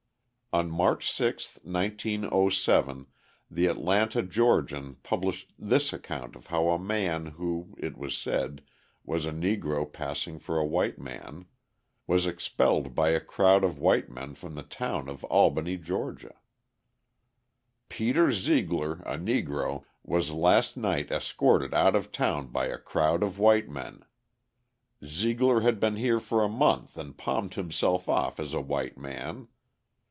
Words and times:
On 0.53 0.69
March 0.69 1.09
6, 1.09 1.59
1907, 1.63 3.05
the 3.49 3.67
Atlanta 3.67 4.21
Georgian 4.21 4.95
published 4.95 5.53
this 5.57 5.93
account 5.93 6.35
of 6.35 6.47
how 6.47 6.67
a 6.71 6.77
man 6.77 7.27
who, 7.27 7.73
it 7.77 7.97
was 7.97 8.17
said, 8.17 8.61
was 9.05 9.23
a 9.25 9.31
Negro 9.31 9.89
passing 9.89 10.39
for 10.39 10.57
a 10.59 10.65
white 10.65 10.99
man, 10.99 11.45
was 12.05 12.25
expelled 12.25 12.93
by 12.93 13.11
a 13.11 13.21
crowd 13.21 13.63
of 13.63 13.79
white 13.79 14.09
men 14.09 14.35
from 14.35 14.55
the 14.55 14.61
town 14.63 15.07
of 15.07 15.23
Albany, 15.23 15.77
Ga.: 15.77 16.15
Peter 17.87 18.31
Zeigler, 18.33 18.95
a 19.05 19.17
Negro, 19.17 19.85
was 20.03 20.31
last 20.31 20.75
night 20.75 21.09
escorted 21.11 21.73
out 21.73 21.95
of 21.95 22.11
town 22.11 22.47
by 22.47 22.65
a 22.67 22.77
crowd 22.77 23.23
of 23.23 23.39
white 23.39 23.69
men. 23.69 24.03
Zeigler 25.05 25.61
had 25.61 25.79
been 25.79 25.95
here 25.95 26.19
for 26.19 26.43
a 26.43 26.49
month 26.49 26.97
and 26.97 27.17
palmed 27.17 27.53
himself 27.53 28.09
off 28.09 28.37
as 28.37 28.53
a 28.53 28.59
white 28.59 28.97
man. 28.97 29.47